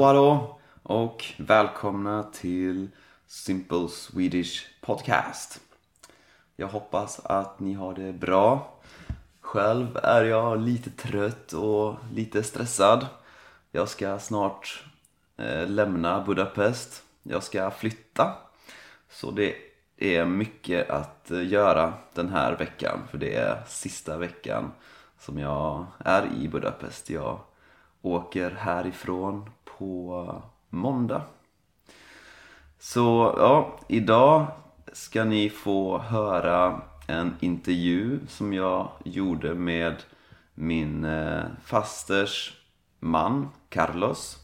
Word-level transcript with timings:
Hallå 0.00 0.30
hallå 0.30 0.60
och 0.82 1.24
välkomna 1.38 2.22
till 2.22 2.88
Simple 3.26 3.88
Swedish 3.88 4.66
Podcast. 4.80 5.60
Jag 6.56 6.68
hoppas 6.68 7.20
att 7.24 7.60
ni 7.60 7.74
har 7.74 7.94
det 7.94 8.12
bra. 8.12 8.74
Själv 9.40 9.96
är 10.02 10.24
jag 10.24 10.60
lite 10.60 10.90
trött 10.90 11.52
och 11.52 11.94
lite 12.12 12.42
stressad. 12.42 13.06
Jag 13.70 13.88
ska 13.88 14.18
snart 14.18 14.84
eh, 15.36 15.68
lämna 15.68 16.20
Budapest. 16.20 17.02
Jag 17.22 17.42
ska 17.42 17.70
flytta. 17.70 18.34
Så 19.10 19.30
det 19.30 19.54
är 19.96 20.24
mycket 20.24 20.90
att 20.90 21.30
eh, 21.30 21.46
göra 21.48 21.92
den 22.14 22.28
här 22.28 22.56
veckan 22.56 22.98
för 23.10 23.18
det 23.18 23.34
är 23.34 23.62
sista 23.66 24.18
veckan 24.18 24.72
som 25.18 25.38
jag 25.38 25.86
är 25.98 26.26
i 26.40 26.48
Budapest. 26.48 27.10
Jag 27.10 27.40
åker 28.02 28.50
härifrån 28.50 29.50
på 29.64 30.42
måndag. 30.68 31.22
Så 32.78 33.34
ja, 33.38 33.78
idag 33.88 34.46
ska 34.92 35.24
ni 35.24 35.50
få 35.50 35.98
höra 35.98 36.80
en 37.06 37.36
intervju 37.40 38.18
som 38.28 38.52
jag 38.52 38.88
gjorde 39.04 39.54
med 39.54 39.96
min 40.54 41.04
eh, 41.04 41.42
fasters 41.64 42.56
man 42.98 43.48
Carlos. 43.68 44.38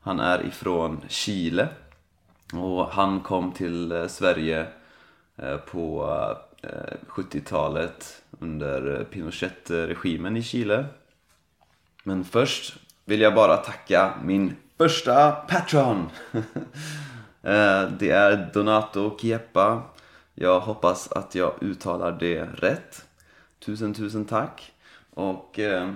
Han 0.00 0.20
är 0.20 0.46
ifrån 0.46 1.00
Chile 1.08 1.68
och 2.52 2.90
han 2.90 3.20
kom 3.20 3.52
till 3.52 3.92
eh, 3.92 4.06
Sverige 4.06 4.66
eh, 5.36 5.56
på 5.56 6.06
eh, 6.62 6.96
70-talet 7.08 8.22
under 8.30 9.04
Pinochet-regimen 9.04 10.36
i 10.36 10.42
Chile. 10.42 10.84
Men 12.04 12.24
först 12.24 12.76
vill 13.10 13.20
jag 13.20 13.34
bara 13.34 13.56
tacka 13.56 14.14
min 14.24 14.56
första 14.78 15.32
Patreon. 15.32 16.10
Eh, 17.42 17.90
det 17.98 18.10
är 18.10 18.50
Donato 18.54 19.18
Kiepa. 19.18 19.82
Jag 20.34 20.60
hoppas 20.60 21.12
att 21.12 21.34
jag 21.34 21.52
uttalar 21.60 22.12
det 22.12 22.44
rätt. 22.44 23.04
Tusen, 23.58 23.94
tusen 23.94 24.24
tack. 24.24 24.72
Och 25.10 25.58
eh, 25.58 25.92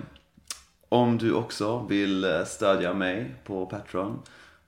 om 0.89 1.17
du 1.17 1.33
också 1.33 1.79
vill 1.79 2.23
eh, 2.23 2.45
stödja 2.45 2.93
mig 2.93 3.35
på 3.43 3.65
Patreon, 3.65 4.21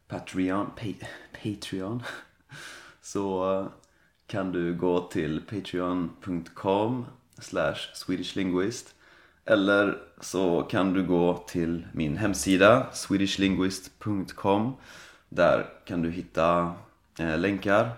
Patreon, 0.07 0.71
pa 0.75 1.05
Patreon 1.43 2.03
så 3.01 3.53
eh, 3.59 3.67
kan 4.27 4.51
du 4.51 4.75
gå 4.75 4.99
till 4.99 5.41
patreon.com 5.49 7.05
slash 7.39 7.77
swedishlinguist 7.93 8.95
eller 9.47 9.97
så 10.21 10.61
kan 10.61 10.93
du 10.93 11.03
gå 11.03 11.43
till 11.47 11.87
min 11.91 12.17
hemsida 12.17 12.85
swedishlinguist.com 12.93 14.73
Där 15.29 15.65
kan 15.85 16.01
du 16.01 16.11
hitta 16.11 16.73
eh, 17.19 17.37
länkar 17.37 17.89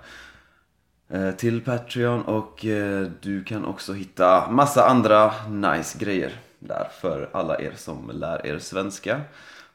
eh, 1.07 1.31
till 1.31 1.61
Patreon 1.61 2.21
och 2.21 2.65
eh, 2.65 3.07
du 3.21 3.43
kan 3.43 3.65
också 3.65 3.93
hitta 3.93 4.51
massa 4.51 4.85
andra 4.85 5.31
nice 5.49 5.99
grejer 5.99 6.31
där 6.59 6.87
för 7.01 7.29
alla 7.33 7.61
er 7.61 7.73
som 7.75 8.11
lär 8.13 8.45
er 8.45 8.59
svenska. 8.59 9.21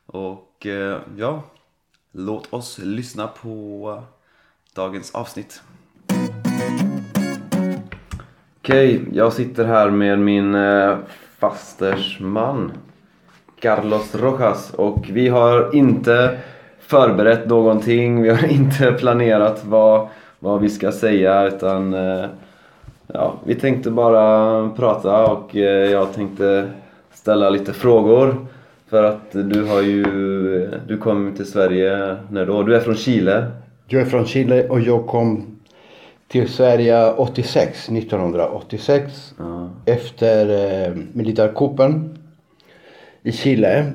Och 0.07 0.67
eh, 0.67 1.01
ja, 1.17 1.43
låt 2.13 2.53
oss 2.53 2.79
lyssna 2.79 3.27
på 3.27 4.03
dagens 4.75 5.15
avsnitt. 5.15 5.63
Okej, 8.59 9.01
okay, 9.01 9.09
jag 9.13 9.33
sitter 9.33 9.65
här 9.65 9.91
med 9.91 10.19
min 10.19 10.55
eh, 10.55 10.99
fasters 11.51 12.21
man 12.21 12.73
Carlos 13.61 14.15
Rojas 14.15 14.71
och 14.75 15.07
vi 15.13 15.29
har 15.29 15.75
inte 15.75 16.39
förberett 16.81 17.47
någonting, 17.47 18.23
vi 18.23 18.29
har 18.29 18.47
inte 18.53 18.93
planerat 18.93 19.65
vad, 19.65 20.09
vad 20.39 20.61
vi 20.61 20.69
ska 20.69 20.93
säga 20.93 21.47
utan 21.47 21.95
eh, 21.95 22.25
ja, 23.07 23.35
vi 23.45 23.55
tänkte 23.55 23.91
bara 23.91 24.69
prata 24.77 25.27
och 25.27 25.57
eh, 25.57 25.91
jag 25.91 26.13
tänkte 26.13 26.71
ställa 27.15 27.51
lite 27.51 27.73
frågor 27.73 28.47
för 28.89 29.05
att 29.05 29.33
du 29.33 29.65
har 29.65 29.83
ju, 29.83 30.05
du 30.87 30.97
kom 30.97 31.33
till 31.37 31.47
Sverige 31.47 32.17
när 32.31 32.47
då? 32.47 32.63
Du 32.63 32.77
är 32.77 32.81
från 32.81 32.97
Chile? 32.97 33.47
Jag 33.87 34.03
är 34.03 34.07
från 34.07 34.27
Chile 34.27 34.69
och 34.69 34.81
jag 34.81 35.07
kom 35.07 35.59
till 36.35 36.49
Sverige 36.49 37.13
86, 37.13 37.89
1986 37.89 39.35
ja. 39.39 39.71
efter 39.85 40.49
eh, 40.87 40.95
militärkuppen 41.13 42.19
i 43.23 43.33
Chile. 43.33 43.93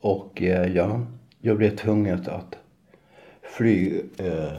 Och 0.00 0.42
eh, 0.42 0.72
ja, 0.76 1.00
jag 1.40 1.56
blev 1.56 1.76
tvungen 1.76 2.14
att 2.14 2.56
fly, 3.42 4.00
eh, 4.18 4.52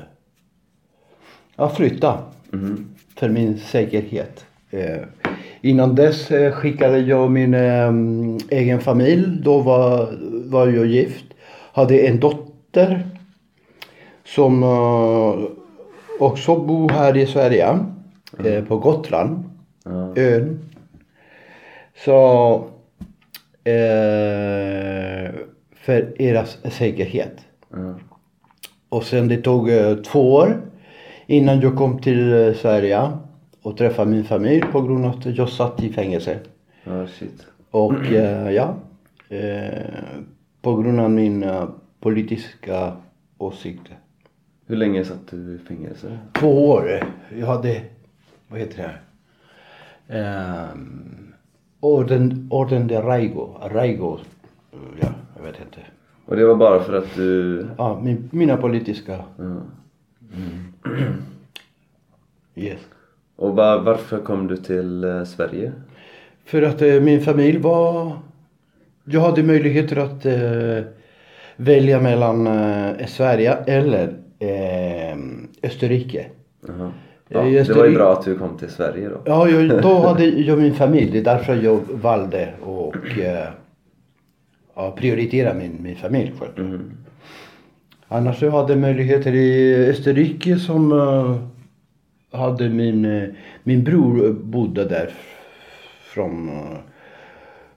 ja, 1.55 1.69
flytta 1.69 2.17
mm. 2.53 2.85
för 3.15 3.29
min 3.29 3.59
säkerhet. 3.59 4.45
Eh, 4.71 5.01
innan 5.61 5.95
dess 5.95 6.31
eh, 6.31 6.51
skickade 6.51 6.99
jag 6.99 7.31
min 7.31 7.53
eh, 7.53 7.93
egen 8.49 8.81
familj. 8.81 9.41
Då 9.43 9.59
var, 9.59 10.17
var 10.45 10.67
jag 10.67 10.85
gift. 10.85 11.25
Hade 11.73 11.99
en 11.99 12.19
dotter 12.19 13.07
som 14.23 14.63
eh, 14.63 15.62
också 16.19 16.55
bor 16.55 16.89
här 16.89 17.17
i 17.17 17.25
Sverige. 17.25 17.79
Mm. 18.39 18.65
på 18.65 18.77
Gotland. 18.77 19.43
Mm. 19.85 20.13
Ön. 20.15 20.59
Så 22.05 22.55
eh, 23.63 25.31
för 25.75 26.15
deras 26.17 26.57
säkerhet. 26.63 27.45
Mm. 27.73 27.95
Och 28.89 29.03
sen 29.03 29.27
det 29.27 29.37
tog 29.37 29.69
eh, 29.69 29.95
två 29.95 30.33
år 30.33 30.61
innan 31.27 31.61
jag 31.61 31.75
kom 31.75 32.01
till 32.01 32.33
eh, 32.33 32.53
Sverige 32.53 33.11
och 33.61 33.77
träffade 33.77 34.11
min 34.11 34.23
familj 34.23 34.61
på 34.71 34.81
grund 34.81 35.05
av 35.05 35.11
att 35.11 35.37
jag 35.37 35.49
satt 35.49 35.83
i 35.83 35.93
fängelse. 35.93 36.39
Oh. 36.85 37.05
Och 37.71 38.05
eh, 38.05 38.51
ja, 38.51 38.75
på 40.61 40.75
grund 40.75 40.99
av 40.99 41.11
mina 41.11 41.71
politiska 41.99 42.93
åsikter. 43.37 43.97
Hur 44.73 44.77
länge 44.77 45.05
satt 45.05 45.27
du 45.31 45.55
i 45.55 45.57
fängelse? 45.57 46.17
Två 46.31 46.69
år. 46.69 47.03
Jag 47.39 47.47
hade, 47.47 47.81
vad 48.47 48.59
heter 48.59 48.99
det? 50.07 50.19
Um, 50.73 51.33
orden, 51.79 52.47
orden 52.51 52.87
de 52.87 53.01
Raigo. 53.01 53.57
Raigo, 53.61 54.17
ja, 55.01 55.07
jag 55.35 55.43
vet 55.43 55.55
inte. 55.61 55.79
Och 56.25 56.35
det 56.35 56.45
var 56.45 56.55
bara 56.55 56.83
för 56.83 56.93
att 56.93 57.15
du... 57.15 57.65
Ja, 57.77 57.99
min, 58.03 58.29
mina 58.31 58.57
politiska. 58.57 59.19
Mm. 59.39 59.61
Mm. 60.85 61.13
Yes. 62.55 62.79
Och 63.35 63.55
var, 63.55 63.79
varför 63.79 64.19
kom 64.19 64.47
du 64.47 64.57
till 64.57 65.03
eh, 65.03 65.23
Sverige? 65.23 65.71
För 66.45 66.61
att 66.61 66.81
eh, 66.81 67.01
min 67.01 67.21
familj 67.21 67.57
var... 67.57 68.11
Jag 69.03 69.21
hade 69.21 69.43
möjligheter 69.43 69.97
att 69.97 70.25
eh, 70.25 70.91
välja 71.55 72.01
mellan 72.01 72.47
eh, 72.47 73.05
Sverige 73.05 73.53
eller 73.53 74.22
eh, 74.39 75.17
Österrike. 75.63 76.25
Uh 76.69 76.75
-huh. 76.75 76.91
ja, 77.27 77.39
Österrike. 77.39 77.73
Det 77.73 77.79
var 77.79 77.85
ju 77.85 77.95
bra 77.95 78.13
att 78.13 78.25
du 78.25 78.37
kom 78.37 78.57
till 78.57 78.69
Sverige 78.69 79.09
då. 79.09 79.21
Ja, 79.25 79.49
jag, 79.49 79.81
då 79.81 79.99
hade 80.07 80.25
jag 80.25 80.57
min 80.57 80.73
familj. 80.73 81.11
Det 81.11 81.19
är 81.19 81.23
därför 81.23 81.55
jag 81.55 81.79
valde 81.91 82.53
och 82.61 83.19
eh, 83.19 83.47
ja, 84.75 84.91
prioritera 84.91 85.53
min, 85.53 85.77
min 85.79 85.95
familj 85.95 86.33
själv. 86.39 86.67
Mm. 86.67 86.91
Annars 88.07 88.41
jag 88.41 88.51
hade 88.51 88.75
möjligheter 88.75 89.35
i 89.35 89.75
Österrike 89.89 90.55
som 90.59 90.91
uh, 90.91 91.37
hade 92.31 92.69
min, 92.69 93.05
uh, 93.05 93.29
min 93.63 93.83
bror 93.83 94.33
bodde 94.33 94.85
där 94.85 95.13
från 96.03 96.49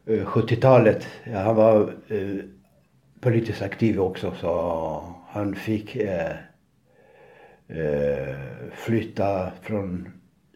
uh, 0.07 0.25
70-talet. 0.25 1.07
Ja, 1.33 1.39
han 1.39 1.57
var 1.57 1.91
politiskt 3.21 3.63
aktiv 3.63 4.01
också 4.01 4.33
så 4.41 5.03
han 5.29 5.55
fick 5.55 5.97
flytta 8.73 9.51
från 9.63 10.09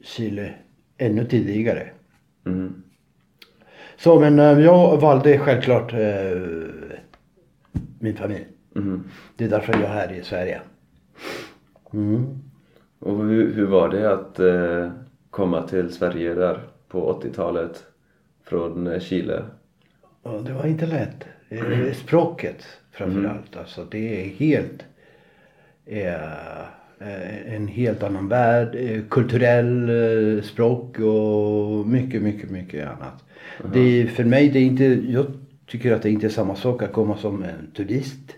Chile 0.02 0.54
ännu 0.98 1.24
tidigare. 1.24 1.90
Mm. 2.46 2.82
Så 3.96 4.20
men 4.20 4.38
eh, 4.38 4.60
jag 4.60 5.00
valde 5.00 5.38
självklart 5.38 5.92
eh, 5.92 6.40
min 7.98 8.16
familj. 8.16 8.46
Mm. 8.76 9.04
Det 9.36 9.44
är 9.44 9.48
därför 9.48 9.72
jag 9.72 9.82
är 9.82 9.86
här 9.86 10.12
i 10.12 10.22
Sverige. 10.22 10.60
Mm. 11.92 12.38
Och 12.98 13.24
hur, 13.24 13.54
hur 13.54 13.66
var 13.66 13.88
det 13.88 14.12
att 14.12 14.38
eh, 14.38 14.92
komma 15.30 15.62
till 15.62 15.92
Sverige 15.92 16.34
där 16.34 16.60
på 16.88 17.20
80-talet 17.22 17.84
från 18.44 18.86
eh, 18.86 19.00
Chile? 19.00 19.44
Ja, 20.22 20.30
det 20.30 20.52
var 20.52 20.66
inte 20.66 20.86
lätt. 20.86 21.24
Mm. 21.48 21.94
Språket 21.94 22.66
framförallt. 22.90 23.54
Mm. 23.54 23.60
Alltså 23.60 23.84
det 23.84 24.24
är 24.24 24.28
helt 24.28 24.84
eh, 25.86 26.64
en 27.46 27.68
helt 27.68 28.02
annan 28.02 28.28
värld. 28.28 28.76
Kulturell 29.10 29.90
språk 30.44 30.98
och 30.98 31.86
mycket, 31.86 32.22
mycket, 32.22 32.50
mycket 32.50 32.86
annat. 32.86 33.24
Mm. 33.60 33.72
Det, 33.72 34.06
för 34.06 34.24
mig, 34.24 34.48
det 34.48 34.58
är 34.58 34.64
inte, 34.64 34.84
jag 34.84 35.26
tycker 35.66 35.92
att 35.92 36.02
det 36.02 36.08
är 36.08 36.12
inte 36.12 36.26
är 36.26 36.30
samma 36.30 36.56
sak 36.56 36.82
att 36.82 36.92
komma 36.92 37.16
som 37.16 37.42
en 37.42 37.70
turist 37.76 38.36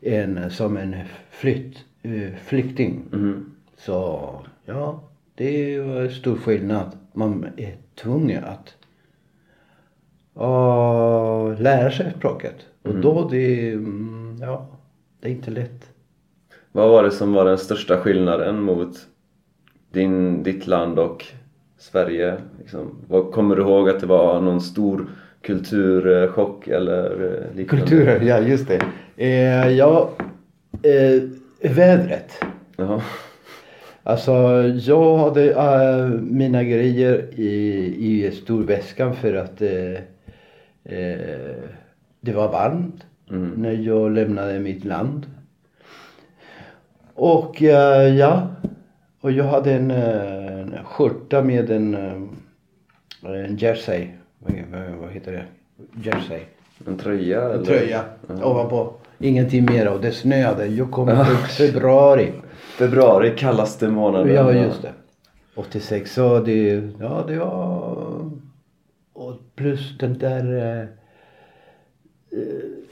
en, 0.00 0.50
som 0.50 0.76
en 0.76 0.96
flytt, 1.30 1.84
eh, 2.02 2.34
flykting. 2.44 3.02
Mhm. 3.12 3.52
Så 3.76 4.30
ja, 4.64 5.02
det 5.34 5.74
är 5.74 6.08
stor 6.08 6.36
skillnad. 6.36 6.98
Man 7.12 7.46
är 7.56 7.76
tvungen 7.94 8.44
att 8.44 8.74
ja, 10.34 11.54
lära 11.58 11.90
sig 11.90 12.12
språket. 12.16 12.56
Och 12.82 12.94
då 12.94 13.28
det, 13.28 13.72
mm, 13.72 14.38
ja, 14.40 14.66
det 15.20 15.28
är 15.28 15.32
inte 15.32 15.50
lätt. 15.50 15.90
Vad 16.72 16.88
var 16.88 17.02
det 17.02 17.10
som 17.10 17.32
var 17.32 17.44
den 17.44 17.58
största 17.58 17.96
skillnaden 17.96 18.62
mot 18.62 18.96
din, 19.92 20.42
ditt 20.42 20.66
land 20.66 20.98
och 20.98 21.24
Sverige? 21.78 22.36
Liksom, 22.58 22.94
vad, 23.08 23.32
kommer 23.32 23.56
du 23.56 23.62
ihåg 23.62 23.88
att 23.90 24.00
det 24.00 24.06
var 24.06 24.40
någon 24.40 24.60
stor 24.60 25.06
kulturchock 25.42 26.68
eller 26.68 27.10
eh, 27.10 27.56
liknande? 27.56 27.86
Kulturen, 27.86 28.26
ja 28.26 28.38
just 28.40 28.68
det. 28.68 28.82
Eh, 29.16 29.68
ja, 29.68 30.10
eh, 30.82 31.22
vädret. 31.70 32.44
Jaha. 32.76 33.02
Alltså 34.02 34.32
jag 34.80 35.16
hade 35.16 35.52
äh, 35.52 36.08
mina 36.20 36.64
grejer 36.64 37.28
i, 37.40 37.46
i 37.98 38.30
storväskan 38.30 39.16
för 39.16 39.34
att 39.34 39.62
eh, 39.62 39.92
eh, 40.84 41.56
det 42.20 42.32
var 42.32 42.48
varmt 42.52 43.04
Mm. 43.30 43.50
när 43.56 43.72
jag 43.72 44.10
lämnade 44.12 44.58
mitt 44.58 44.84
land. 44.84 45.26
Och 47.18 47.62
eh, 47.62 48.16
ja, 48.16 48.48
och 49.20 49.32
jag 49.32 49.44
hade 49.44 49.72
en, 49.72 49.90
eh, 49.90 50.60
en 50.60 50.74
skjorta 50.84 51.42
med 51.42 51.70
en, 51.70 51.94
eh, 51.94 53.44
en 53.44 53.56
jersey. 53.56 54.08
Vad, 55.00 55.10
heter 55.10 55.32
det? 55.32 55.44
Jersey. 56.02 56.40
En 56.86 56.98
tröja? 56.98 57.42
Eller? 57.42 57.54
En 57.54 57.64
tröja 57.64 58.04
ovanpå. 58.42 58.92
Ingenting 59.18 59.64
mer 59.64 59.88
och 59.88 60.00
det 60.00 60.12
snöade. 60.12 60.66
Jag 60.66 60.90
kom 60.90 61.08
i 61.08 61.12
februari. 61.48 62.32
Februari, 62.78 63.36
kallaste 63.36 63.88
månaden. 63.88 64.34
Ja, 64.34 64.52
just 64.52 64.82
det. 64.82 64.92
86, 65.54 66.14
så 66.14 66.38
det, 66.40 66.82
ja 67.00 67.24
det 67.28 67.38
var... 67.38 68.30
Och 69.12 69.34
plus 69.54 69.98
den 69.98 70.18
där... 70.18 70.88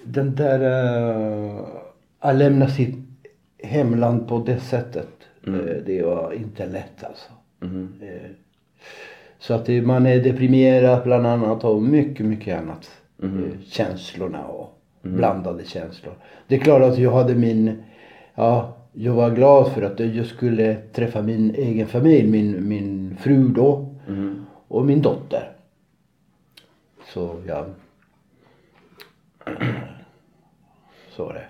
Den 0.05 0.35
där... 0.35 0.61
Att 2.19 2.37
lämna 2.37 2.69
sitt 2.69 3.06
hemland 3.67 4.29
på 4.29 4.39
det 4.39 4.61
sättet. 4.61 5.09
eh, 5.47 5.53
Det 5.87 6.03
var 6.03 6.33
inte 6.33 6.67
lätt 6.67 7.05
alltså. 7.05 7.31
Eh, 8.03 8.31
Så 9.39 9.55
att 9.55 9.69
man 9.69 10.07
är 10.07 10.21
deprimerad 10.23 11.03
bland 11.05 11.27
annat 11.27 11.65
och 11.65 11.83
mycket, 11.83 12.27
mycket 12.27 12.59
annat. 12.59 12.91
Eh, 13.23 13.29
Känslorna 13.67 14.47
och 14.47 14.79
blandade 15.03 15.65
känslor. 15.65 16.15
Det 16.49 16.55
är 16.55 16.59
klart 16.59 16.83
att 16.83 16.99
jag 16.99 17.13
hade 17.13 17.35
min, 17.35 17.83
ja, 18.35 18.77
jag 18.93 19.13
var 19.15 19.31
glad 19.31 19.73
för 19.73 19.83
att 19.83 20.01
jag 20.01 20.27
skulle 20.27 20.75
träffa 20.93 21.23
min 21.23 21.55
egen 21.55 21.87
familj, 21.87 22.31
min, 22.31 22.69
min 22.69 23.17
fru 23.21 23.49
då 23.49 23.95
och 24.69 24.85
min 24.87 25.03
dotter. 25.03 25.53
Så 27.15 27.37
ja. 27.47 27.67
Så 31.17 31.25
var 31.25 31.35
det. 31.35 31.47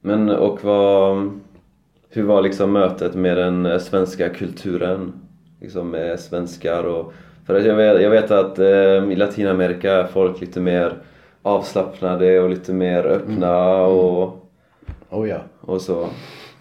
Men 0.00 0.30
och 0.30 0.64
vad... 0.64 1.30
Hur 2.12 2.22
var 2.22 2.42
liksom 2.42 2.72
mötet 2.72 3.14
med 3.14 3.36
den 3.36 3.80
svenska 3.80 4.28
kulturen? 4.28 5.12
Liksom 5.60 5.90
med 5.90 6.20
svenskar 6.20 6.84
och... 6.84 7.12
För 7.46 7.54
att 7.54 7.64
jag 7.64 7.74
vet, 7.74 8.02
jag 8.02 8.10
vet 8.10 8.30
att 8.30 8.58
eh, 8.58 9.10
i 9.10 9.16
Latinamerika 9.16 9.92
är 9.92 10.06
folk 10.06 10.40
lite 10.40 10.60
mer 10.60 10.94
avslappnade 11.42 12.40
och 12.40 12.50
lite 12.50 12.72
mer 12.72 13.04
öppna 13.06 13.82
och, 13.82 14.40
Oh 15.10 15.28
ja. 15.28 15.38
och 15.60 15.80
så. 15.80 16.08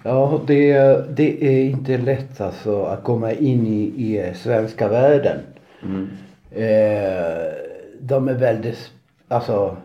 Ja, 0.03 0.41
det, 0.47 0.73
det 1.17 1.43
är 1.43 1.63
inte 1.63 1.97
lätt 1.97 2.41
alltså 2.41 2.83
att 2.83 3.03
komma 3.03 3.31
in 3.31 3.67
i, 3.67 3.81
i 3.81 4.33
svenska 4.35 4.87
världen. 4.87 5.37
Eh, 6.51 7.53
de 7.99 8.27
är 8.27 8.33
väldigt, 8.33 8.91
alltså, 9.27 9.77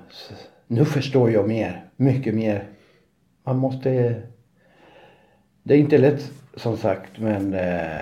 nu 0.67 0.85
förstår 0.85 1.31
jag 1.31 1.49
mer, 1.49 1.85
mycket 1.97 2.35
mer. 2.35 2.65
Man 3.45 3.57
måste, 3.59 4.23
det 5.63 5.75
är 5.75 5.79
inte 5.79 5.99
lätt 5.99 6.33
som 6.57 6.77
sagt 6.77 7.11
men 7.19 7.55
eh, 7.55 8.01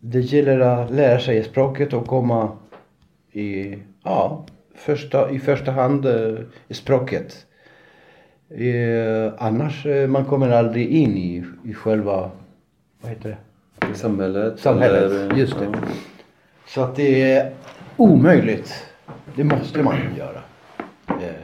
det 0.00 0.20
gäller 0.20 0.60
att 0.60 0.90
lära 0.90 1.20
sig 1.20 1.44
språket 1.44 1.92
och 1.92 2.06
komma 2.06 2.56
i, 3.32 3.78
ja, 4.04 4.46
första, 4.74 5.30
i 5.30 5.38
första 5.38 5.70
hand 5.72 6.06
eh, 6.06 6.38
i 6.68 6.74
språket. 6.74 7.46
Eh, 8.50 9.32
annars 9.38 9.86
eh, 9.86 10.08
man 10.08 10.24
kommer 10.24 10.50
aldrig 10.50 10.88
in 10.88 11.16
i, 11.16 11.44
i 11.64 11.74
själva, 11.74 12.30
vad 13.00 13.10
heter 13.10 13.28
det? 13.80 13.86
I 13.92 13.94
samhället? 13.94 14.60
Samhället, 14.60 15.02
eller- 15.12 15.36
just 15.36 15.58
det. 15.58 15.64
Ja. 15.64 15.78
Så 16.66 16.80
att 16.82 16.96
det 16.96 17.32
är 17.32 17.52
omöjligt. 17.96 18.84
Det 19.36 19.44
måste 19.44 19.82
man 19.82 19.96
göra. 20.18 20.42
Eh, 21.08 21.34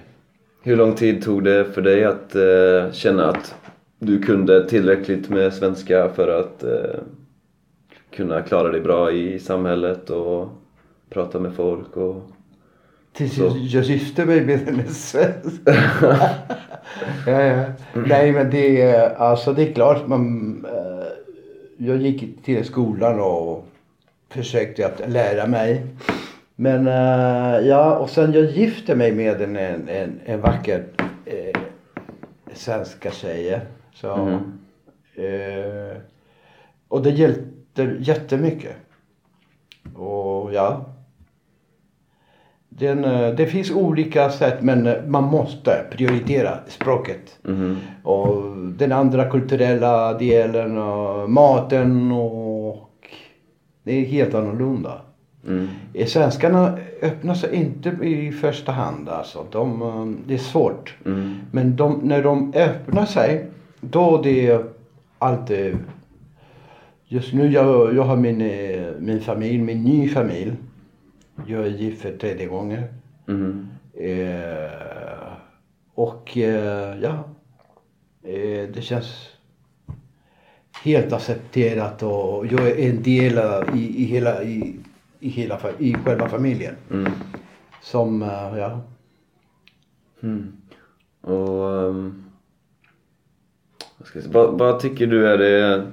Hur 0.64 0.76
lång 0.76 0.94
tid 0.94 1.22
tog 1.22 1.44
det 1.44 1.64
för 1.64 1.82
dig 1.82 2.04
att 2.04 2.34
eh, 2.34 2.92
känna 2.92 3.28
att 3.28 3.54
du 3.98 4.22
kunde 4.22 4.68
tillräckligt 4.68 5.28
med 5.28 5.52
svenska 5.52 6.08
för 6.08 6.40
att 6.40 6.62
eh, 6.62 7.00
kunna 8.16 8.42
klara 8.42 8.68
dig 8.72 8.80
bra 8.80 9.12
i 9.12 9.38
samhället 9.38 10.10
och 10.10 10.48
prata 11.10 11.40
med 11.40 11.54
folk 11.54 11.96
och... 11.96 12.22
Tills 13.12 13.34
Så. 13.34 13.56
jag, 13.60 13.84
gifte 13.84 14.24
mig 14.24 14.40
med 14.40 14.68
en 14.68 14.88
svensk. 14.88 15.60
ja, 17.26 17.42
ja. 17.42 17.64
Nej 18.06 18.32
men 18.32 18.50
det 18.50 18.82
är, 18.82 19.14
alltså 19.14 19.52
det 19.52 19.68
är 19.68 19.72
klart 19.72 20.06
man, 20.06 20.66
eh, 20.68 21.06
jag 21.76 21.96
gick 21.96 22.44
till 22.44 22.64
skolan 22.64 23.20
och 23.20 23.66
försökte 24.28 24.86
att 24.86 25.10
lära 25.10 25.46
mig. 25.46 25.86
Men 26.62 26.86
eh, 26.86 27.66
ja 27.68 27.96
och 27.98 28.10
sen 28.10 28.32
jag 28.32 28.44
gifte 28.44 28.94
mig 28.94 29.12
med 29.12 29.42
en, 29.42 29.56
en, 29.56 30.20
en, 30.24 30.40
vacker 30.40 30.84
eh, 31.24 31.60
svenska 32.52 33.10
tjej. 33.10 33.60
Så, 33.94 34.16
Mhm. 34.16 34.58
eh, 35.14 35.96
och 36.88 37.02
det 37.02 37.10
hjälpte 37.10 37.96
jättemycket. 38.00 38.76
Och 39.94 40.52
ja. 40.54 40.84
Den, 42.68 43.04
eh, 43.04 43.34
det 43.34 43.46
finns 43.46 43.70
olika 43.70 44.30
sätt 44.30 44.62
men 44.62 44.86
eh, 44.86 45.04
man 45.06 45.24
måste 45.24 45.84
prioritera 45.90 46.58
språket. 46.66 47.38
Mhm. 47.42 47.76
Och 48.04 48.56
den 48.56 48.92
andra 48.92 49.30
kulturella 49.30 50.12
delen 50.18 50.78
och 50.78 51.30
maten 51.30 52.12
och 52.12 52.90
det 53.82 53.92
är 53.92 54.04
helt 54.04 54.34
annorlunda. 54.34 55.00
Mm. 55.46 55.68
Eh, 55.94 56.06
Svenskarna 56.06 56.78
öppnar 57.02 57.34
sig 57.34 57.54
inte 57.54 57.88
i 57.88 58.32
första 58.32 58.72
hand 58.72 59.08
alltså. 59.08 59.46
De, 59.50 59.82
eh, 59.82 60.26
det 60.26 60.34
är 60.34 60.38
svårt. 60.38 60.96
Mm. 61.06 61.40
Men 61.50 61.76
de, 61.76 62.00
när 62.02 62.22
de 62.22 62.52
öppnar 62.54 63.06
sig 63.06 63.46
då 63.80 64.22
det 64.22 64.46
är 64.46 64.64
allt 65.18 65.50
eh, 65.50 65.74
Just 67.12 67.32
nu 67.32 67.52
jag, 67.52 67.94
jag 67.94 68.02
har 68.02 68.16
min, 68.16 68.38
min 68.98 69.20
familj, 69.20 69.58
min 69.58 69.84
ny 69.84 70.08
familj. 70.08 70.52
Jag 71.46 71.66
är 71.66 71.70
gift 71.70 72.02
för 72.02 72.16
tredje 72.16 72.46
gången. 72.46 72.82
Mhm. 73.26 73.68
Eh, 73.94 75.32
och 75.94 76.38
eh, 76.38 76.98
ja, 77.02 77.24
eh, 78.22 78.68
det 78.74 78.82
känns 78.82 79.28
helt 80.84 81.12
accepterat 81.12 82.02
och 82.02 82.46
jag 82.46 82.68
är 82.68 82.88
en 82.88 83.02
del 83.02 83.40
i, 83.74 84.02
i 84.02 84.04
hela, 84.04 84.42
i, 84.42 84.76
i 85.22 85.28
hela, 85.28 85.58
i 85.78 85.94
själva 85.94 86.28
familjen. 86.28 86.74
Mm. 86.90 87.12
Som, 87.80 88.22
eh, 88.22 88.58
ja. 88.58 88.80
Mm. 90.22 90.52
Och... 91.20 91.72
ehm, 91.72 92.24
vad, 93.98 94.24
vad, 94.32 94.58
vad 94.58 94.80
tycker 94.80 95.06
du 95.06 95.28
är 95.28 95.38
det... 95.38 95.86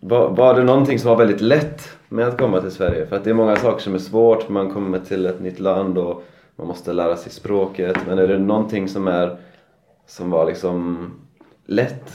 Var, 0.00 0.30
var 0.30 0.54
det 0.54 0.62
någonting 0.64 0.98
som 0.98 1.10
var 1.10 1.16
väldigt 1.16 1.40
lätt 1.40 1.96
med 2.08 2.28
att 2.28 2.38
komma 2.38 2.60
till 2.60 2.70
Sverige? 2.70 3.06
För 3.06 3.16
att 3.16 3.24
det 3.24 3.30
är 3.30 3.34
många 3.34 3.56
saker 3.56 3.82
som 3.82 3.94
är 3.94 3.98
svårt. 3.98 4.48
Man 4.48 4.70
kommer 4.70 4.98
till 4.98 5.26
ett 5.26 5.40
nytt 5.40 5.60
land 5.60 5.98
och 5.98 6.24
man 6.56 6.66
måste 6.66 6.92
lära 6.92 7.16
sig 7.16 7.32
språket. 7.32 7.96
Men 8.06 8.18
är 8.18 8.28
det 8.28 8.38
någonting 8.38 8.88
som 8.88 9.08
är... 9.08 9.36
Som 10.06 10.30
var 10.30 10.46
liksom 10.46 11.10
lätt? 11.66 12.12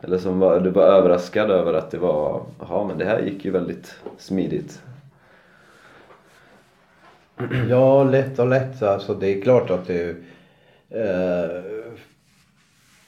Eller 0.00 0.18
som 0.18 0.38
var, 0.38 0.60
du 0.60 0.70
var 0.70 0.82
överraskad 0.82 1.50
över 1.50 1.74
att 1.74 1.90
det 1.90 1.98
var... 1.98 2.42
Jaha, 2.60 2.84
men 2.84 2.98
det 2.98 3.04
här 3.04 3.20
gick 3.20 3.44
ju 3.44 3.50
väldigt 3.50 3.94
smidigt. 4.18 4.82
Ja, 7.70 8.04
lätt 8.04 8.38
och 8.38 8.48
lätt. 8.48 8.82
Alltså 8.82 9.14
det 9.14 9.38
är 9.38 9.40
klart 9.40 9.70
att 9.70 9.86
det... 9.86 10.16
Eh, 10.90 11.62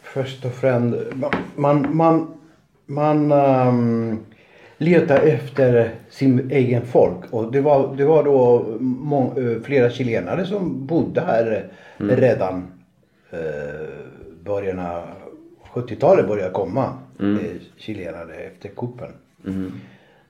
först 0.03 0.45
och 0.45 0.53
främst... 0.53 0.99
Man, 1.57 1.97
man, 1.97 2.35
man 2.87 3.33
ehm, 3.33 4.19
letar 4.79 5.21
efter 5.21 5.91
sin 6.11 6.51
egen 6.51 6.87
folk. 6.87 7.33
Och 7.33 7.53
det 7.53 7.61
var, 7.61 7.97
det 7.97 8.05
var 8.05 8.25
då 8.25 8.67
må, 8.81 9.39
eh, 9.39 9.63
flera 9.63 9.91
chilenare 9.91 10.47
som 10.47 10.87
bodde 10.87 11.21
här 11.21 11.69
redan. 11.99 12.67
Eh, 13.31 13.39
början 14.45 14.79
av 14.79 15.03
70-talet 15.73 16.29
började 16.29 16.51
komma. 16.51 16.93
Mm. 17.21 17.39
chilenare 17.77 18.35
efter 18.35 18.69
kuppen. 18.69 19.13
Mm. 19.47 19.73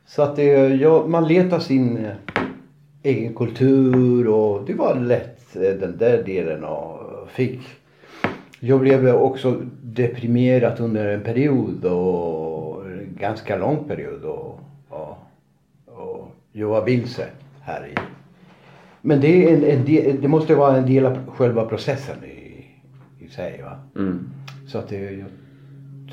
Så 0.06 0.22
att 0.22 0.36
det, 0.36 0.44
ja, 0.68 1.06
man 1.06 1.28
letar 1.28 1.58
sin 1.58 2.04
eh, 2.04 2.12
egen 3.08 3.34
kultur 3.34 4.28
och 4.28 4.64
det 4.66 4.74
var 4.74 4.94
lätt 4.94 5.56
eh, 5.56 5.62
den 5.62 5.96
där 5.98 6.22
delen 6.22 6.64
och 6.64 7.28
fick. 7.30 7.60
Jag 8.60 8.80
blev 8.80 9.08
också 9.08 9.62
deprimerad 9.82 10.80
under 10.80 11.08
en 11.08 11.22
period 11.22 11.84
och 11.84 12.86
en 12.86 13.16
ganska 13.18 13.56
lång 13.56 13.84
period 13.88 14.24
och, 14.24 14.60
och, 14.88 15.16
och 15.86 16.28
jag 16.52 16.68
var 16.68 16.84
vilse 16.84 17.26
här 17.60 17.86
i. 17.86 17.94
Men 19.00 19.20
det, 19.20 19.44
är 19.44 19.56
en, 19.56 19.64
en 19.64 19.84
del, 19.84 20.20
det 20.20 20.28
måste 20.28 20.54
vara 20.54 20.76
en 20.76 20.86
del 20.86 21.06
av 21.06 21.30
själva 21.30 21.64
processen 21.64 22.24
i, 22.24 22.64
i 23.24 23.28
sig. 23.28 23.62
Va? 23.62 23.78
Mm. 23.96 24.30
Så 24.66 24.78
att 24.78 24.88
det, 24.88 25.12
jag 25.12 25.28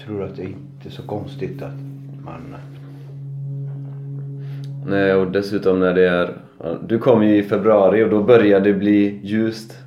tror 0.05 0.23
att 0.23 0.35
det 0.35 0.43
inte 0.43 0.87
är 0.87 0.91
så 0.91 1.07
konstigt 1.07 1.61
att 1.61 1.79
man 2.23 2.55
Nej, 4.87 5.13
och 5.13 5.31
dessutom 5.31 5.79
när 5.79 5.93
det 5.93 6.07
är... 6.07 6.33
Du 6.87 6.99
kom 6.99 7.23
ju 7.23 7.37
i 7.37 7.43
februari 7.43 8.03
och 8.03 8.09
då 8.09 8.23
började 8.23 8.65
det 8.71 8.73
bli 8.73 9.19
ljust. 9.23 9.77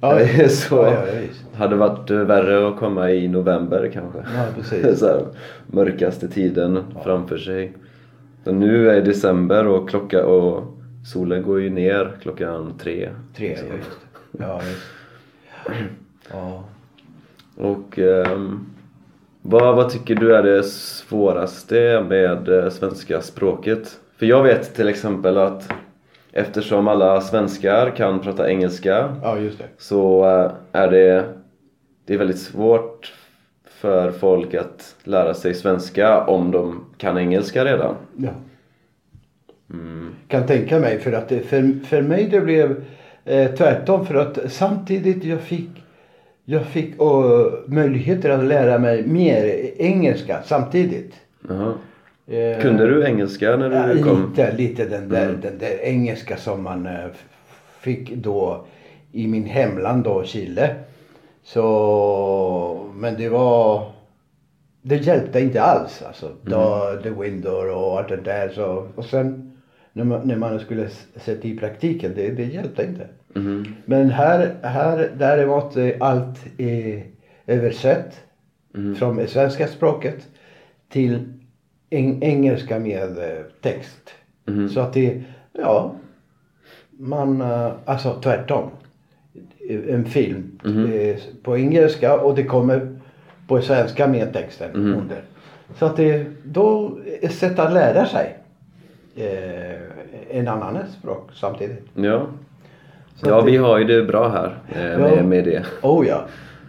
Ja, 0.00 0.18
så 0.48 0.76
ja, 0.76 0.92
ja, 0.92 1.58
hade 1.58 1.76
varit 1.76 2.10
värre 2.10 2.68
att 2.68 2.76
komma 2.76 3.10
i 3.10 3.28
november 3.28 3.90
kanske. 3.92 4.18
Ja, 4.18 4.44
precis. 4.56 4.98
så 5.00 5.06
här, 5.06 5.24
mörkaste 5.66 6.28
tiden 6.28 6.84
framför 7.04 7.38
sig. 7.38 7.72
Så 8.44 8.52
nu 8.52 8.90
är 8.90 9.02
december 9.02 9.66
och 9.66 9.88
klocka 9.88 10.26
och 10.26 10.64
solen 11.12 11.42
går 11.42 11.60
ju 11.60 11.70
ner 11.70 12.12
klockan 12.22 12.74
tre. 12.78 13.08
Tre, 13.36 13.56
Så. 13.56 13.64
ja 13.64 13.74
just 13.76 13.90
det. 14.32 14.44
Ja, 14.44 14.60
just. 14.62 14.82
Ja. 16.30 16.64
Och 17.56 17.98
ehm, 17.98 18.66
vad, 19.42 19.76
vad 19.76 19.90
tycker 19.90 20.14
du 20.14 20.34
är 20.34 20.42
det 20.42 20.62
svåraste 20.62 22.04
med 22.08 22.48
eh, 22.48 22.70
svenska 22.70 23.20
språket? 23.20 23.98
För 24.22 24.26
jag 24.26 24.42
vet 24.42 24.74
till 24.74 24.88
exempel 24.88 25.38
att 25.38 25.68
eftersom 26.32 26.88
alla 26.88 27.20
svenskar 27.20 27.90
kan 27.96 28.20
prata 28.20 28.50
engelska 28.50 29.16
ja, 29.22 29.36
så 29.78 30.24
eh, 30.24 30.52
är 30.72 30.90
det, 30.90 31.24
det 32.06 32.14
är 32.14 32.18
väldigt 32.18 32.38
svårt 32.38 33.12
för 33.64 34.10
folk 34.10 34.54
att 34.54 34.96
lära 35.04 35.34
sig 35.34 35.54
svenska 35.54 36.24
om 36.24 36.50
de 36.50 36.84
kan 36.96 37.18
engelska 37.18 37.64
redan. 37.64 37.94
Ja. 38.16 38.30
Mm. 39.70 40.14
Kan 40.28 40.46
tänka 40.46 40.78
mig 40.78 41.00
för 41.00 41.12
att 41.12 41.28
det, 41.28 41.40
för, 41.40 41.84
för 41.84 42.02
mig 42.02 42.28
det 42.30 42.40
blev 42.40 42.84
eh, 43.24 43.54
tvärtom 43.54 44.06
för 44.06 44.14
att 44.14 44.52
samtidigt 44.52 45.24
jag 45.24 45.40
fick 45.40 45.70
jag 46.44 46.66
fick 46.66 47.00
eh, 47.00 47.52
möjligheter 47.66 48.30
att 48.30 48.44
lära 48.44 48.78
mig 48.78 49.06
mer 49.06 49.70
engelska 49.76 50.42
samtidigt. 50.44 51.14
Jaha. 51.48 51.68
Eh, 51.68 51.74
Kunde 52.62 52.86
du 52.86 53.04
engelska 53.06 53.56
när 53.56 53.88
du 53.94 53.98
Ja, 54.00 54.04
kom? 54.04 54.30
lite, 54.30 54.52
lite 54.56 54.84
den 54.84 55.08
där, 55.08 55.28
Mm. 55.28 55.40
den 55.40 55.58
där 55.58 55.78
engelska 55.82 56.36
som 56.36 56.62
man 56.62 56.86
eh, 56.86 57.06
fick 57.80 58.14
då 58.14 58.66
i 59.12 59.26
min 59.26 59.44
hemland 59.44 60.04
då, 60.04 60.24
Chile. 60.24 60.74
Så, 61.44 62.86
men 62.94 63.14
det 63.14 63.28
var, 63.28 63.90
det 64.82 64.96
hjälpte 64.96 65.40
inte 65.40 65.62
alls 65.62 66.02
alltså. 66.06 66.30
Då, 66.42 66.88
Mm. 66.90 67.02
the 67.02 67.10
window 67.10 67.70
och 67.70 67.98
allt 67.98 68.08
det 68.08 68.16
där 68.16 68.48
så, 68.48 68.88
och 68.94 69.04
sen 69.04 69.52
när 69.92 70.04
man, 70.04 70.28
när 70.28 70.36
man 70.36 70.60
skulle 70.60 70.88
sätta 71.16 71.48
i 71.48 71.56
praktiken, 71.58 72.12
det, 72.14 72.30
det 72.30 72.44
hjälpte 72.44 72.82
inte. 72.84 73.06
Mhm. 73.40 73.66
Men 73.84 74.10
här, 74.10 74.54
här 74.62 75.10
däremot 75.18 75.76
eh, 75.76 75.90
allt 76.00 76.38
är 76.58 77.02
översatt 77.46 78.20
Mm. 78.74 78.94
från 78.94 79.26
svenska 79.26 79.66
språket 79.66 80.28
till 80.88 81.18
eng 81.92 82.22
engelska 82.22 82.78
med 82.78 83.18
eh, 83.18 83.24
text. 83.60 84.10
Mhm. 84.46 84.68
Så 84.68 84.80
att 84.80 84.92
det, 84.92 85.22
ja, 85.52 85.94
man, 86.90 87.40
eh, 87.40 87.72
alltså 87.84 88.14
tvärtom. 88.22 88.70
En 89.88 90.04
film 90.04 90.58
eh, 90.64 91.16
på 91.42 91.58
engelska 91.58 92.20
och 92.20 92.34
det 92.34 92.44
kommer 92.44 92.98
på 93.48 93.60
svenska 93.62 94.06
med 94.08 94.32
texten 94.32 94.70
Mhm. 94.74 94.94
under. 94.94 95.20
Så 95.78 95.86
att 95.86 95.96
det, 95.96 96.26
då 96.44 96.98
är 97.22 97.28
sätt 97.28 97.58
att 97.58 97.72
lära 97.72 98.06
sig 98.06 98.36
eh, 99.16 100.36
en 100.38 100.48
annan 100.48 100.78
språk 101.00 101.30
samtidigt. 101.34 101.84
Ja. 101.94 102.26
Så 103.16 103.28
ja, 103.30 103.38
att 103.40 103.46
vi 103.46 103.50
det- 103.52 103.58
har 103.58 103.78
ju 103.78 103.84
det 103.84 104.02
bra 104.04 104.28
här 104.28 104.58
eh, 104.68 104.98
med, 105.00 105.18
Ja. 105.18 105.22
med 105.22 105.44
det. 105.44 105.62
Oh 105.82 106.06
ja. 106.06 106.24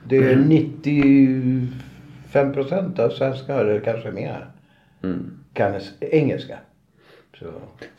Det 0.08 0.18
är 0.18 0.36
95 0.36 2.53
procent 2.53 3.00
av 3.00 3.10
svenskar, 3.10 3.60
eller 3.65 3.80
kanske 3.80 4.12
mer, 4.12 4.46
Mm. 5.03 5.31
kan 5.53 5.74
engelska. 6.00 6.57
Så. 7.39 7.45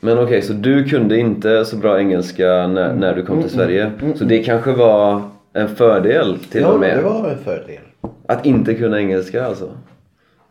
Men 0.00 0.18
okej, 0.18 0.42
så 0.42 0.52
du 0.52 0.84
kunde 0.84 1.18
inte 1.18 1.64
så 1.64 1.76
bra 1.76 1.98
engelska 1.98 2.66
när, 2.66 2.94
när 2.94 3.14
du 3.14 3.26
kom 3.26 3.42
till 3.42 3.50
Sverige. 3.50 3.92
Så 4.14 4.24
det 4.24 4.44
kanske 4.44 4.72
var 4.72 5.22
en 5.52 5.68
fördel 5.68 6.38
till 6.38 6.60
ja, 6.60 6.68
och 6.68 6.80
med? 6.80 6.96
det 6.96 7.02
var 7.02 7.30
en 7.30 7.38
fördel. 7.38 7.80
Att 8.26 8.46
inte 8.46 8.74
kunna 8.74 8.98
engelska 9.00 9.44
alltså? 9.44 9.70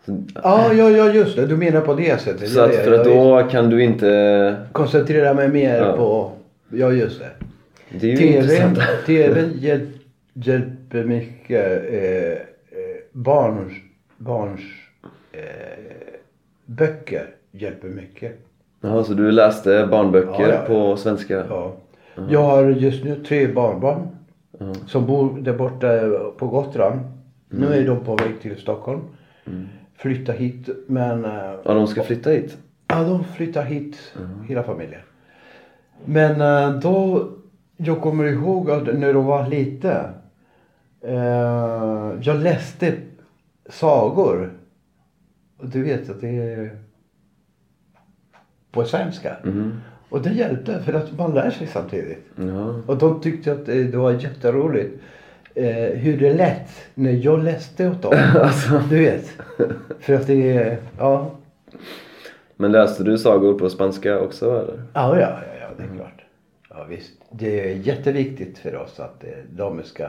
Så, 0.06 0.24
Ja, 0.44 0.74
ja, 0.74 0.90
ja 0.90 1.10
just 1.14 1.36
det. 1.36 1.46
Du 1.46 1.58
menar 1.58 1.82
på 1.82 1.94
det 1.94 2.22
sättet. 2.22 2.50
så 2.50 2.60
Ja, 2.60 2.66
att 2.66 2.76
ja, 2.76 2.82
för 2.82 2.92
ja, 2.94 3.00
att 3.00 3.06
då 3.06 3.50
kan 3.52 3.70
du 3.70 3.84
inte... 3.84 4.56
Koncentrera 4.72 5.34
mig 5.34 5.50
mer 5.50 5.78
Ja. 5.78 5.98
på, 5.98 6.32
ja 6.70 6.92
just 6.92 7.20
det. 7.20 7.30
Det 8.00 8.08
är 8.08 8.12
ju 8.12 8.18
TV, 8.18 8.38
intressant. 8.38 8.80
TV 9.06 9.50
hjälp, 9.56 9.90
hjälper 10.34 11.04
mycket 11.04 11.94
eh, 11.94 12.32
eh, 12.32 12.38
barns, 13.12 13.74
barns 14.18 14.62
böcker 16.78 17.36
hjälper 17.52 17.88
mycket. 17.88 18.40
Jaha, 18.82 19.04
så 19.04 19.14
du 19.14 19.32
läste 19.32 19.88
barnböcker 19.92 20.50
Ja, 20.50 20.54
ja, 20.54 20.62
på 20.68 20.98
svenska? 20.98 21.46
Ja. 21.50 21.76
Jag 22.30 22.44
har 22.44 22.64
just 22.70 23.04
nu 23.04 23.16
tre 23.16 23.48
barnbarn 23.48 24.08
som 24.88 25.06
bor 25.06 25.38
där 25.42 25.54
borta 25.54 25.88
på 26.38 26.48
Gotland. 26.48 27.00
Nu 27.50 27.74
är 27.74 27.88
de 27.88 28.00
på 28.00 28.16
väg 28.16 28.42
till 28.42 28.58
Stockholm. 28.58 29.02
Flytta 29.98 30.32
hit 30.32 30.70
men 30.88 31.26
eh, 31.26 31.32
Ja, 31.64 31.74
de 31.74 31.88
ska 31.88 32.04
flytta 32.04 32.30
hit? 32.30 32.58
ja, 32.88 33.04
de 33.04 33.24
flyttar 33.24 33.64
hit 33.64 34.14
hela 34.48 34.64
familjen. 34.64 35.02
Men 36.06 36.42
eh, 36.42 36.80
då, 36.80 37.28
jag 37.78 38.02
kommer 38.02 38.24
ihåg 38.26 38.72
att 38.72 39.00
när 39.00 39.14
de 39.14 39.26
var 39.26 39.48
lite. 39.48 40.10
Eh, 41.02 41.16
jag 42.22 42.36
läste 42.44 42.94
sagor. 43.70 44.52
Och 45.64 45.70
du 45.70 45.84
vet 45.84 46.10
att 46.10 46.22
det 46.22 46.28
är 46.28 46.78
på 48.72 48.86
svenska. 48.86 49.38
Mhm. 49.44 49.82
Och 50.10 50.22
det 50.22 50.30
hjälpte 50.30 50.80
för 50.80 50.94
att 50.94 51.18
man 51.18 51.34
lär 51.34 51.52
sig 51.52 51.68
samtidigt. 51.68 52.26
Ja. 52.36 52.82
Och 52.88 52.98
de 52.98 53.22
tyckte 53.22 53.52
att 53.52 53.70
eh, 53.70 53.76
det 53.76 53.98
var 53.98 54.12
jätteroligt. 54.12 55.02
Eh, 55.56 55.76
hur 55.76 56.18
det 56.18 56.34
lät 56.34 56.70
när 56.94 57.12
jag 57.12 57.44
läste 57.44 57.90
åt 57.90 58.02
dem. 58.02 58.14
Alltså. 58.36 58.84
Du 58.90 59.00
vet. 59.00 59.28
För 60.00 60.14
att 60.14 60.28
det 60.28 60.58
är, 60.58 60.78
ja. 60.98 61.32
Men 62.56 62.72
läste 62.72 63.04
du 63.04 63.18
sagor 63.18 63.60
på 63.60 63.70
spanska 63.70 64.20
också 64.20 64.46
eller? 64.46 64.84
Ja, 64.94 65.20
ja, 65.20 65.40
ja, 65.48 65.54
ja 65.62 65.68
det 65.78 65.84
är 65.84 65.96
klart. 65.98 66.26
Ja, 66.70 66.84
visst. 66.90 67.14
Det 67.32 67.72
är 67.72 67.76
jätteviktigt 67.76 68.58
för 68.58 68.76
oss 68.76 69.00
att 69.00 69.24
eh, 69.24 69.30
de 69.50 69.84
ska 69.84 70.08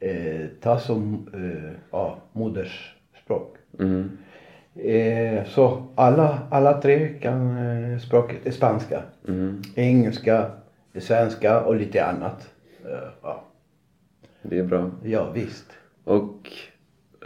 eh, 0.00 0.46
ta 0.60 0.78
som 0.78 1.28
eh, 1.34 1.72
ja, 1.90 2.18
modersspråk. 2.32 3.57
Mm. 3.78 4.10
Eh, 4.74 5.44
så 5.46 5.82
alla, 5.94 6.38
alla 6.50 6.80
tre 6.80 7.08
kan 7.08 7.56
eh, 7.92 7.98
språket, 7.98 8.54
spanska, 8.54 9.02
Mm. 9.28 9.62
engelska, 9.74 10.46
svenska 11.00 11.60
och 11.60 11.76
lite 11.76 12.04
annat. 12.04 12.48
Eh, 12.84 13.08
ja. 13.22 13.44
Det 14.42 14.58
är 14.58 14.62
bra. 14.64 14.90
ja, 15.04 15.30
visst. 15.34 15.66
Och 16.04 16.50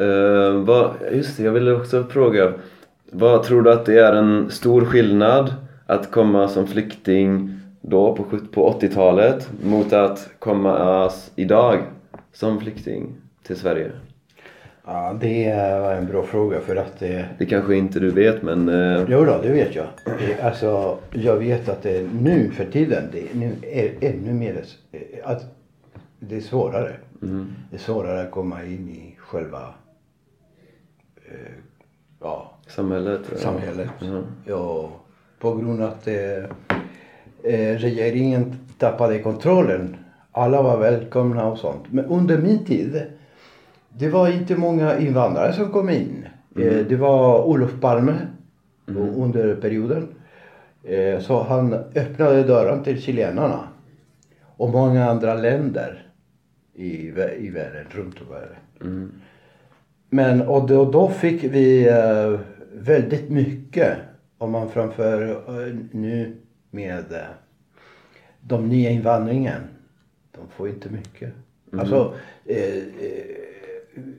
eh, 0.03 0.53
vad, 0.53 0.91
just 1.13 1.37
det, 1.37 1.43
jag 1.43 1.53
ville 1.53 1.73
också 1.73 2.05
fråga. 2.05 2.53
Vad 3.11 3.43
tror 3.43 3.63
du 3.63 3.73
att 3.73 3.87
det 3.87 3.99
är 3.99 4.13
en 4.13 4.51
stor 4.51 4.85
skillnad 4.85 5.55
att 5.87 6.11
komma 6.11 6.49
som 6.49 6.67
flykting 6.67 7.59
då 7.81 8.17
på, 8.17 8.25
på 8.53 8.73
80-talet 8.81 9.51
mot 9.65 9.93
att 9.93 10.31
komma 10.39 10.79
as- 11.07 11.31
idag 11.37 11.79
som 12.33 12.61
flykting 12.61 13.15
till 13.43 13.57
Sverige? 13.57 13.91
Ja, 14.87 15.17
det 15.21 15.55
var 15.81 15.93
en 15.95 16.07
bra 16.07 16.23
fråga 16.23 16.61
för 16.61 16.77
att 16.77 17.03
eh, 17.03 17.21
Det 17.39 17.47
kanske 17.47 17.77
inte 17.77 18.01
du 18.01 18.11
vet 18.11 18.43
men 18.43 18.69
eh, 18.69 19.05
Jo 19.09 19.25
då, 19.25 19.39
det 19.43 19.53
vet 19.53 19.75
jag. 19.75 19.87
Alltså, 20.43 20.99
jag 21.13 21.37
vet 21.37 21.69
att 21.69 21.83
det 21.83 22.07
nu 22.21 22.51
för 22.51 22.65
tiden, 22.65 23.05
det 23.13 23.21
är 23.21 23.35
nu 23.35 23.53
är 23.73 23.93
ännu 24.01 24.33
mer, 24.33 24.65
eh, 24.93 25.01
att 25.25 25.43
det 26.21 26.37
är 26.37 26.41
svårare. 26.41 26.93
mm, 27.23 27.53
Det 27.71 27.77
är 27.77 27.81
svårare 27.81 28.23
att 28.23 28.31
komma 28.31 28.65
in 28.65 28.89
i 28.89 29.17
själva, 29.19 29.75
eh, 31.27 31.53
ja, 32.21 32.53
samhället? 32.69 33.21
samhället. 33.37 33.91
Ja. 34.01 34.23
Ja, 34.47 34.91
på 35.39 35.55
grund 35.55 35.83
av 35.83 35.89
att 35.89 36.09
eh, 36.09 36.45
regeringen 37.77 38.55
tappade 38.79 39.19
kontrollen. 39.19 39.97
Alla 40.33 40.63
var 40.63 40.79
välkomna 40.79 41.47
och 41.47 41.59
sånt. 41.59 41.83
Men 41.91 42.05
under 42.05 42.39
min 42.39 42.65
tid, 42.65 43.03
det 43.99 44.09
var 44.09 44.29
inte 44.29 44.57
många 44.57 44.99
invandrare 44.99 45.53
som 45.53 45.71
kom 45.71 45.91
in. 45.91 46.27
Eh, 46.57 46.87
det 46.89 46.97
var 46.97 47.45
Olof 47.45 47.81
Palme 47.81 48.15
under 49.17 49.57
perioden. 49.57 50.09
Eh, 50.85 51.21
så 51.21 51.43
han 51.43 51.73
öppnade 51.75 52.43
dörren 52.43 52.83
till 52.83 53.03
chilenarna. 53.03 53.69
Och 54.57 54.71
många 54.71 55.11
andra 55.11 55.35
länder 55.35 56.07
i, 56.75 57.09
i 57.39 57.51
världen, 57.51 57.87
runt 57.91 58.21
om 58.21 58.27
världen. 58.29 59.13
Men 60.11 60.43
och 60.43 60.67
då, 60.67 60.91
då 60.91 61.09
fick 61.09 61.45
vi 61.45 61.89
eh, 61.89 62.41
väldigt 62.73 63.31
mycket 63.31 63.99
om 64.39 64.51
man 64.51 64.71
framför 64.71 65.43
nu 65.93 66.37
med 66.71 67.05
de 68.41 68.69
nya 68.69 68.91
invandringen. 68.91 69.61
De 70.33 70.49
får 70.57 70.69
inte 70.69 70.91
mycket. 70.91 71.33
Alltså 71.79 72.15
eh, 72.45 72.77
eh, 72.77 73.42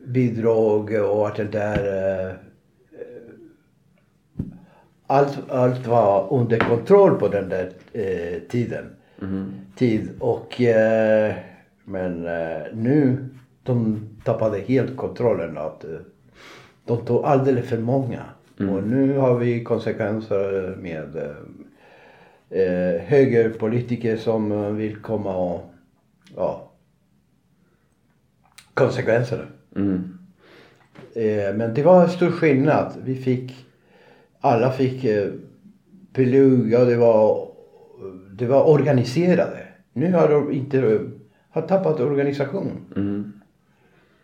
bidrag 0.06 0.94
och 0.94 1.28
allt 1.28 1.38
det 1.38 1.44
där. 1.44 2.28
Eh, 2.30 2.36
allt, 5.08 5.50
allt 5.50 5.88
var 5.88 6.34
under 6.34 6.60
kontroll 6.60 7.20
på 7.20 7.28
den 7.28 7.50
där 7.50 7.72
eh, 7.94 8.40
tiden. 8.50 8.96
Tid 9.76 10.10
och 10.20 10.62
eh, 10.62 11.34
men 11.84 12.26
eh, 12.26 12.62
nu 12.74 13.30
de 13.64 14.08
tappade 14.24 14.60
helt 14.60 14.98
kontrollen 14.98 15.58
att 15.58 15.84
eh, 15.84 15.90
de 16.86 17.06
tog 17.06 17.26
alldeles 17.26 17.70
för 17.70 17.78
många. 17.78 18.24
Och 18.58 18.84
nu 18.88 19.18
har 19.18 19.36
vi 19.36 19.64
konsekvenser 19.64 20.76
med 20.82 21.16
eh, 21.16 22.62
eh, 22.62 23.02
högerpolitiker 23.02 24.18
som 24.18 24.52
eh, 24.52 24.70
vill 24.70 24.96
komma 24.96 25.36
och 25.36 25.74
ja 26.36 26.70
konsekvenserna. 28.74 29.44
Mm. 29.76 30.18
Eh, 31.16 31.56
men 31.56 31.74
det 31.74 31.84
var 31.84 32.04
en 32.04 32.10
stor 32.10 32.32
skillnad. 32.32 32.94
Vi 33.04 33.16
fick, 33.16 33.66
alla 34.40 34.72
fick 34.72 35.04
eh, 35.04 35.30
plugga, 36.14 36.86
det 36.86 36.98
var, 36.98 37.48
det 38.32 38.46
var 38.46 38.70
organiserade. 38.70 39.58
Nu 39.94 40.12
har 40.12 40.30
de 40.30 40.52
inte, 40.52 41.00
har 41.50 41.62
tappat 41.62 42.00
organisation. 42.00 42.72
Mm. 42.96 43.34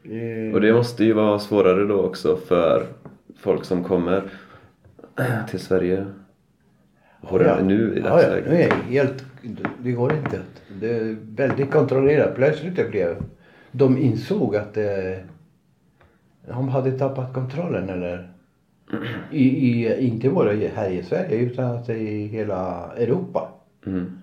Eh, 0.03 0.53
Och 0.55 0.61
det 0.61 0.73
måste 0.73 1.03
ju 1.03 1.13
vara 1.13 1.39
svårare 1.39 1.85
då 1.85 2.01
också 2.01 2.37
för 2.37 2.85
folk 3.39 3.65
som 3.65 3.83
kommer 3.83 4.23
till 5.49 5.59
Sverige. 5.59 6.05
Har 7.21 7.39
det 7.39 7.63
nu 7.63 7.93
i 7.97 7.99
ja, 7.99 8.05
ja, 8.05 8.29
dagsläget? 8.29 8.49
nu 8.49 8.61
är 8.61 8.69
det 8.69 8.93
helt, 8.93 9.23
det 9.83 9.91
går 9.91 10.13
inte. 10.13 10.39
Det 10.81 10.89
är 10.89 11.17
väldigt 11.35 11.71
kontrollerat. 11.71 12.35
Plötsligt 12.35 12.75
det 12.75 12.89
blev, 12.89 13.15
de 13.71 13.97
insåg 13.97 14.55
att 14.55 14.77
eh, 14.77 14.83
de 16.49 16.69
hade 16.69 16.91
tappat 16.91 17.33
kontrollen 17.33 17.89
eller 17.89 18.33
i, 19.31 19.43
i, 19.43 20.07
inte 20.07 20.29
bara 20.29 20.53
här 20.53 20.89
i 20.89 21.03
Sverige 21.03 21.35
utan 21.37 21.65
att 21.65 21.89
i 21.89 22.27
hela 22.27 22.91
Europa. 22.97 23.51
Mm. 23.85 24.17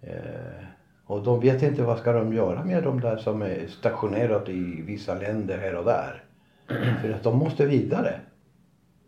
Eh, 0.00 0.64
och 1.04 1.22
de 1.22 1.40
vet 1.40 1.62
inte 1.62 1.82
vad 1.82 1.98
ska 1.98 2.12
de 2.12 2.32
göra 2.32 2.64
med 2.64 2.82
de 2.82 3.00
där 3.00 3.16
som 3.16 3.42
är 3.42 3.66
stationerade 3.66 4.52
i 4.52 4.82
vissa 4.86 5.14
länder 5.14 5.58
här 5.58 5.74
och 5.74 5.84
där. 5.84 6.22
För 7.02 7.12
att 7.12 7.22
de 7.22 7.38
måste 7.38 7.66
vidare. 7.66 8.20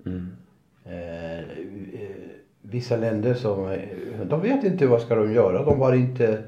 Mm. 0.06 0.36
Eh, 0.84 1.38
eh, 1.38 2.16
vissa 2.62 2.96
länder 2.96 3.34
som, 3.34 3.68
eh, 3.68 4.26
de 4.26 4.40
vet 4.40 4.64
inte 4.64 4.86
vad 4.86 5.00
ska 5.00 5.14
de 5.14 5.32
göra. 5.32 5.64
De 5.64 5.80
har 5.80 5.92
inte 5.92 6.42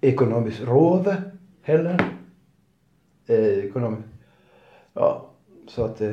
ekonomiskt 0.00 0.62
råd 0.62 1.16
heller. 1.62 2.00
Eh, 3.26 3.58
ekonomiskt. 3.58 4.08
Ja, 4.94 5.29
så 5.74 5.84
att. 5.84 6.00
Eh, 6.00 6.12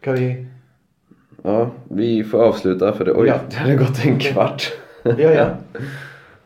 ska 0.00 0.12
vi? 0.12 0.46
Ja, 1.42 1.70
vi 1.90 2.24
får 2.24 2.42
avsluta 2.44 2.92
för 2.92 3.04
det, 3.04 3.12
oj, 3.12 3.28
Ja. 3.28 3.34
det 3.50 3.56
hade 3.56 3.76
gått 3.76 4.04
en 4.04 4.18
kvart. 4.18 4.72
Ja, 5.02 5.14
ja. 5.18 5.46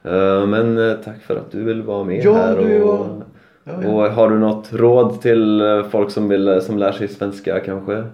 Eh, 0.05 0.46
Men 0.46 0.90
eh, 0.90 0.96
tack 0.96 1.20
för 1.22 1.37
att 1.37 1.51
du 1.53 1.64
vill 1.64 1.83
vara 1.83 2.05
med 2.05 2.25
Ja, 2.25 2.35
här. 2.35 2.57
du 2.57 2.83
och, 2.83 2.98
var- 2.98 3.22
ja, 3.64 3.72
ja. 3.83 3.88
och 3.88 4.12
har 4.12 4.31
du 4.31 4.38
något 4.38 4.72
råd 4.72 5.20
till 5.20 5.62
folk 5.90 6.11
som, 6.11 6.29
vill, 6.29 6.61
som 6.62 6.79
lär 6.79 6.92
sig 6.92 7.09
svenska 7.09 7.61
kanske? 7.61 8.05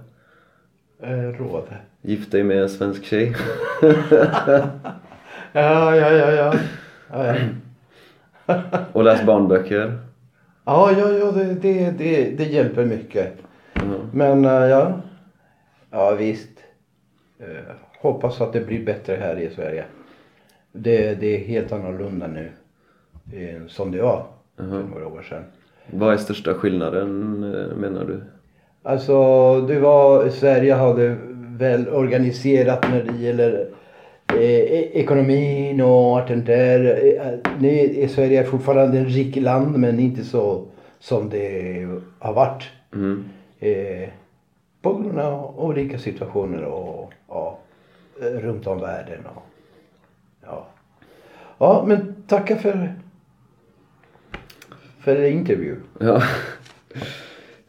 Eh, 1.02 1.18
råd. 1.38 1.64
Gift 2.02 2.32
dig 2.32 2.42
med 2.42 2.62
en 2.62 2.68
svensk 2.68 3.04
tjej. 3.04 3.36
Ja, 5.52 5.96
ja, 5.96 6.10
ja, 6.12 6.32
ja. 6.32 6.54
Ja, 7.12 7.34
ja. 8.46 8.62
och 8.92 9.04
läs 9.04 9.24
barnböcker. 9.26 9.98
Ja, 10.68 10.92
ja, 10.98 11.12
ja 11.12 11.30
det, 11.30 11.54
det, 11.54 11.90
det, 11.90 12.30
det 12.30 12.44
hjälper 12.44 12.84
mycket. 12.84 13.32
Mm. 13.74 14.00
Men 14.12 14.44
eh, 14.44 14.68
ja, 14.68 15.00
ja 15.90 16.14
visst. 16.14 16.50
Eh, 17.38 17.74
hoppas 18.00 18.40
att 18.40 18.52
det 18.52 18.60
blir 18.60 18.84
bättre 18.84 19.16
här 19.16 19.38
i 19.38 19.50
Sverige. 19.50 19.84
Det, 20.72 21.14
det 21.20 21.36
är 21.36 21.38
helt 21.38 21.72
annorlunda 21.72 22.26
nu 22.26 22.50
eh, 23.32 23.66
som 23.66 23.92
det 23.92 24.02
var 24.02 24.26
för 24.56 24.62
några 24.64 25.06
år 25.06 25.22
sedan. 25.22 25.42
Vad 25.90 26.12
är 26.12 26.16
största 26.16 26.54
skillnaden 26.54 27.42
eh, 27.54 27.76
menar 27.76 28.04
du? 28.04 28.20
Alltså, 28.82 29.14
det 29.60 29.80
var, 29.80 30.28
Sverige 30.28 30.74
hade 30.74 31.16
väl 31.36 31.88
organiserat 31.88 32.90
när 32.90 33.02
det 33.02 33.18
gäller 33.18 33.68
eh, 34.34 34.40
e- 34.40 34.90
ekonomin 35.00 35.80
och 35.80 36.18
allt 36.18 36.28
det 36.28 36.34
där. 36.34 36.84
Eh, 37.16 37.50
Nu 37.60 37.68
är 38.02 38.08
Sverige 38.08 38.44
fortfarande 38.44 38.98
en 38.98 39.06
rik 39.06 39.36
land 39.36 39.78
men 39.78 40.00
inte 40.00 40.24
så 40.24 40.64
som 40.98 41.28
det 41.30 41.86
har 42.18 42.32
varit. 42.32 42.64
Mm. 42.94 43.24
Eh, 43.58 44.08
på 44.82 44.94
grund 44.94 45.18
av 45.18 45.60
olika 45.60 45.98
situationer 45.98 46.64
och 46.64 47.12
eh, 48.20 48.24
runt 48.24 48.66
om 48.66 48.80
världen. 48.80 49.26
Och, 49.34 49.42
ja. 50.42 50.66
ja, 51.58 51.84
men 51.86 52.22
tacka 52.26 52.56
för 52.56 52.94
för 55.00 55.24
intervju. 55.24 55.76
Ja. 56.00 56.22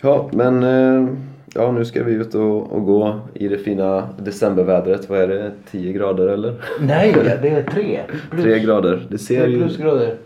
ja, 0.02 0.30
men 0.34 0.64
eh, 0.64 1.14
ja, 1.60 1.72
nu 1.72 1.86
ska 1.86 2.04
vi 2.04 2.14
ut 2.14 2.36
och, 2.36 2.72
och 2.72 2.86
gå 2.86 3.20
i 3.34 3.48
det 3.48 3.58
fina 3.58 4.10
decembervädret. 4.18 5.10
Vad 5.10 5.20
är 5.20 5.28
det? 5.28 5.52
10 5.72 5.94
grader 5.94 6.28
eller? 6.28 6.62
Nej, 6.80 7.14
det 7.42 7.50
är 7.50 7.64
tre. 7.64 8.02
Plus, 8.30 8.44
3 8.44 8.60
grader. 8.60 9.08
Det 9.10 9.18
ser 9.18 9.44
tre 9.46 9.58
plusgrader. 9.58 10.18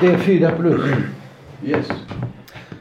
Det 0.00 0.06
är 0.06 0.16
fyra 0.16 0.50
plus. 0.50 0.80
Yes. 1.64 1.88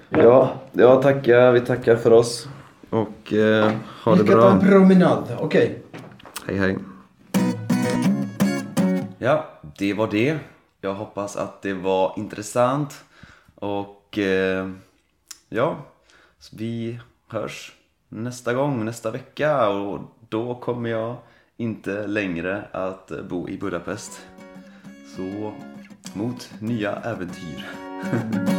Ja, 0.10 0.54
ja 0.72 1.02
tackar, 1.02 1.52
vi 1.52 1.60
tackar 1.60 1.96
för 1.96 2.12
oss. 2.12 2.48
Och 2.90 3.34
eh, 3.34 3.72
ha 4.04 4.12
Vi 4.14 4.20
det 4.22 4.28
ska 4.28 4.42
ta 4.42 4.52
en 4.52 4.60
bra. 4.60 4.70
promenad. 4.70 5.24
Okej. 5.40 5.80
Hej 6.48 6.58
hej. 6.58 6.78
Ja, 9.18 9.46
det 9.78 9.94
var 9.94 10.08
det. 10.12 10.38
Jag 10.82 10.94
hoppas 10.94 11.38
att 11.38 11.62
det 11.62 11.74
var 11.74 12.14
intressant. 12.18 12.94
Och 13.56 14.18
eh, 14.18 14.70
ja, 15.50 15.76
vi 16.52 17.00
hörs 17.34 17.74
nästa 18.10 18.54
gång, 18.54 18.86
nästa 18.86 19.12
vecka. 19.12 19.70
Och 19.70 20.00
då 20.30 20.56
kommer 20.56 20.90
jag 20.90 21.16
inte 21.58 22.08
längre 22.08 22.64
att 22.72 23.12
bo 23.30 23.50
i 23.50 23.58
Budapest. 23.58 24.22
Så 25.16 25.54
mot 26.14 26.54
nya 26.60 26.96
äventyr. 26.96 27.66